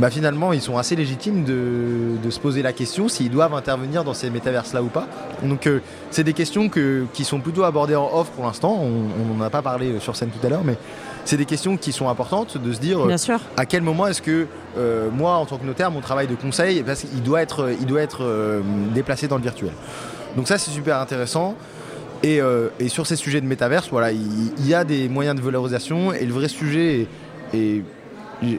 bah 0.00 0.10
finalement 0.10 0.52
ils 0.52 0.60
sont 0.60 0.78
assez 0.78 0.96
légitimes 0.96 1.44
de, 1.44 2.30
se 2.30 2.40
poser 2.40 2.60
la 2.60 2.74
question 2.74 3.08
s'ils 3.08 3.30
doivent 3.30 3.54
intervenir 3.54 4.04
dans 4.04 4.12
ces 4.12 4.28
métaverses 4.28 4.74
là 4.74 4.82
ou 4.82 4.88
pas. 4.88 5.06
Donc 5.42 5.66
euh, 5.66 5.80
c'est 6.10 6.24
des 6.24 6.34
questions 6.34 6.68
qui 6.68 7.24
sont 7.24 7.40
plutôt 7.40 7.64
abordées 7.64 7.96
en 7.96 8.10
off 8.12 8.28
pour 8.30 8.44
l'instant, 8.44 8.78
on 8.80 9.34
n'en 9.34 9.44
a 9.44 9.50
pas 9.50 9.62
parlé 9.62 9.98
sur 10.00 10.14
scène 10.14 10.28
tout 10.28 10.46
à 10.46 10.50
l'heure, 10.50 10.62
mais 10.64 10.76
c'est 11.24 11.38
des 11.38 11.46
questions 11.46 11.76
qui 11.76 11.92
sont 11.92 12.08
importantes 12.08 12.58
de 12.58 12.72
se 12.72 12.80
dire 12.80 12.98
à 13.56 13.66
quel 13.66 13.82
moment 13.82 14.06
est-ce 14.06 14.22
que 14.22 14.46
euh, 14.76 15.08
moi 15.10 15.32
en 15.36 15.46
tant 15.46 15.56
que 15.56 15.64
notaire 15.64 15.90
mon 15.90 16.00
travail 16.00 16.26
de 16.26 16.34
conseil 16.34 16.82
parce 16.82 17.00
qu'il 17.00 17.22
doit 17.22 17.40
être, 17.40 17.70
il 17.80 17.86
doit 17.86 18.02
être 18.02 18.22
euh, 18.22 18.60
déplacé 18.94 19.26
dans 19.26 19.36
le 19.36 19.42
virtuel. 19.42 19.72
Donc 20.36 20.48
ça 20.48 20.58
c'est 20.58 20.70
super 20.70 20.98
intéressant. 20.98 21.54
Et, 22.24 22.40
sur 22.88 23.06
ces 23.06 23.14
sujets 23.14 23.40
de 23.40 23.46
métaverse, 23.46 23.90
voilà, 23.92 24.10
il, 24.10 24.66
y, 24.66 24.74
a 24.74 24.82
des 24.82 25.08
moyens 25.08 25.36
de 25.36 25.40
valorisation 25.40 26.12
et 26.12 26.26
le 26.26 26.32
vrai 26.32 26.48
sujet 26.48 27.06
est 27.54 27.82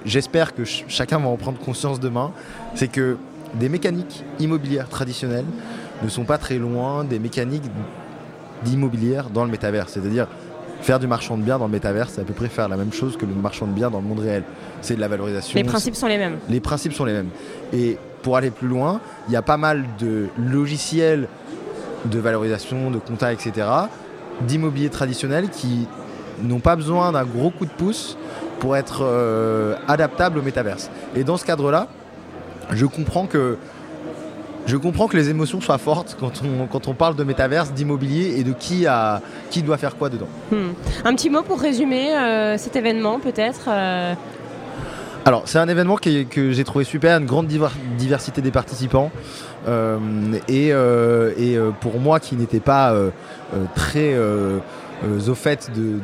j'espère 0.06 0.54
que 0.54 0.64
chacun 0.66 1.20
va 1.20 1.28
en 1.28 1.38
prendre 1.38 1.60
conscience 1.60 2.00
demain, 2.00 2.32
c'est 2.76 2.88
que 2.88 3.18
des 3.56 3.70
mécaniques 3.70 4.24
immobilières 4.40 4.90
traditionnelles 4.90 5.46
ne 6.04 6.10
sont 6.10 6.24
pas 6.24 6.38
très 6.38 6.58
loin 6.58 7.04
des 7.04 7.20
mécaniques 7.20 7.64
d'immobilière 8.64 9.30
dans 9.30 9.44
le 9.44 9.52
métavers. 9.52 9.90
C'est-à-dire 9.90 10.28
faire 10.82 11.00
du 11.00 11.08
marchand 11.08 11.38
de 11.38 11.44
biens 11.44 11.58
dans 11.58 11.66
le 11.66 11.72
métavers, 11.72 12.10
c'est 12.10 12.22
à 12.22 12.24
peu 12.24 12.34
près 12.34 12.48
faire 12.48 12.70
la 12.70 12.78
même 12.78 12.94
chose 12.94 13.18
que 13.18 13.26
le 13.26 13.34
marchand 13.34 13.68
de 13.68 13.74
biens 13.74 13.90
dans 13.90 14.00
le 14.00 14.08
monde 14.08 14.20
réel. 14.20 14.44
C'est 14.82 14.96
de 14.96 15.02
la 15.02 15.08
valorisation. 15.08 15.58
Les 15.58 15.64
principes 15.64 15.96
sont 15.96 16.08
les 16.08 16.18
mêmes. 16.18 16.38
Les 16.50 16.60
principes 16.60 16.94
sont 16.94 17.06
les 17.06 17.14
mêmes. 17.14 17.30
Et 17.74 17.98
pour 18.22 18.38
aller 18.38 18.52
plus 18.52 18.68
loin, 18.68 19.02
il 19.28 19.34
y 19.34 19.38
a 19.38 19.42
pas 19.42 19.58
mal 19.58 19.86
de 20.00 20.28
logiciels 20.38 21.28
de 22.06 22.20
valorisation, 22.20 22.92
de 22.92 22.98
compta, 22.98 23.34
etc., 23.34 23.68
d'immobilier 24.48 24.90
traditionnel 24.90 25.50
qui 25.50 25.86
n'ont 26.42 26.60
pas 26.60 26.78
besoin 26.78 27.12
d'un 27.12 27.26
gros 27.26 27.50
coup 27.50 27.66
de 27.66 27.72
pouce 27.72 28.18
pour 28.60 28.76
être 28.76 29.00
euh, 29.04 29.76
adaptable 29.88 30.40
au 30.40 30.42
métaverse. 30.42 30.90
Et 31.16 31.24
dans 31.24 31.38
ce 31.38 31.46
cadre-là, 31.46 31.88
je 32.72 32.86
comprends 32.86 33.26
que 33.26 33.58
je 34.68 34.78
comprends 34.78 35.08
que 35.08 35.18
les 35.18 35.30
émotions 35.30 35.62
soient 35.62 35.80
fortes 35.80 36.16
quand 36.20 36.44
on, 36.44 36.68
quand 36.68 36.88
on 36.88 36.94
parle 36.94 37.16
de 37.16 37.24
métaverse, 37.24 37.72
d'immobilier 37.72 38.36
et 38.38 38.44
de 38.44 38.52
qui, 38.54 38.86
a, 38.86 39.20
qui 39.50 39.64
doit 39.64 39.78
faire 39.78 39.96
quoi 39.96 40.10
dedans. 40.10 40.28
Hmm. 40.52 40.74
Un 41.06 41.16
petit 41.16 41.32
mot 41.32 41.42
pour 41.42 41.60
résumer 41.60 42.16
euh, 42.16 42.56
cet 42.58 42.76
événement 42.76 43.20
peut-être 43.20 43.62
euh? 43.68 44.14
Alors 45.26 45.44
c'est 45.46 45.58
un 45.58 45.68
événement 45.68 45.96
que 45.96 46.52
j'ai 46.52 46.64
trouvé 46.64 46.86
super, 46.86 47.18
une 47.18 47.26
grande 47.26 47.48
diversité 47.48 48.42
des 48.42 48.52
participants. 48.52 49.12
et, 50.48 50.70
et 50.70 51.60
pour 51.82 52.00
moi 52.00 52.20
qui 52.20 52.36
n'étais 52.36 52.62
pas 52.62 52.96
très 53.76 54.16
euh, 55.04 55.30
au 55.30 55.36
fait 55.36 55.70
de, 55.76 56.00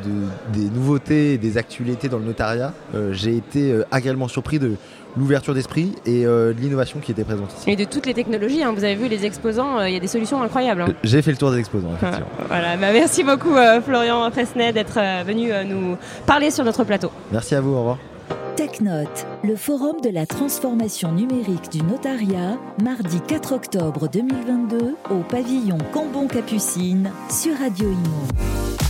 des 0.52 0.70
nouveautés 0.70 1.34
et 1.34 1.38
des 1.38 1.58
actualités 1.58 2.08
dans 2.08 2.18
le 2.18 2.24
notariat, 2.24 2.72
euh, 2.94 3.12
j'ai 3.12 3.36
été 3.36 3.72
euh, 3.72 3.84
agréablement 3.90 4.28
surpris 4.28 4.58
de, 4.58 4.76
l'ouverture 5.16 5.54
d'esprit 5.54 5.94
et 6.04 6.26
euh, 6.26 6.52
de 6.52 6.60
l'innovation 6.60 7.00
qui 7.00 7.10
était 7.12 7.24
présente 7.24 7.52
ici. 7.56 7.70
Et 7.70 7.76
de 7.76 7.84
toutes 7.84 8.06
les 8.06 8.14
technologies, 8.14 8.62
hein. 8.62 8.72
vous 8.76 8.84
avez 8.84 8.94
vu 8.94 9.08
les 9.08 9.24
exposants, 9.24 9.78
euh, 9.78 9.88
il 9.88 9.94
y 9.94 9.96
a 9.96 10.00
des 10.00 10.06
solutions 10.06 10.42
incroyables. 10.42 10.82
hein. 10.82 10.88
J'ai 11.04 11.22
fait 11.22 11.30
le 11.30 11.36
tour 11.36 11.50
des 11.50 11.58
exposants, 11.58 11.90
effectivement. 11.94 12.28
Voilà, 12.48 12.76
bah, 12.76 12.92
merci 12.92 13.24
beaucoup 13.24 13.54
euh, 13.54 13.80
Florian 13.80 14.30
Fresnay 14.30 14.72
d'être 14.72 14.98
euh, 14.98 15.22
venu 15.26 15.52
euh, 15.52 15.64
nous 15.64 15.96
parler 16.26 16.50
sur 16.50 16.64
notre 16.64 16.84
plateau. 16.84 17.10
Merci 17.32 17.54
à 17.54 17.60
vous, 17.60 17.72
au 17.72 17.78
revoir. 17.78 17.98
TechNote, 18.56 19.26
le 19.44 19.54
forum 19.54 20.00
de 20.02 20.08
la 20.08 20.24
transformation 20.26 21.12
numérique 21.12 21.70
du 21.70 21.82
notariat, 21.82 22.56
mardi 22.82 23.20
4 23.20 23.52
octobre 23.52 24.08
2022 24.08 24.94
au 25.10 25.18
pavillon 25.28 25.78
Cambon-Capucine 25.92 27.10
sur 27.30 27.56
Radio 27.58 27.86
Imo. 27.90 28.85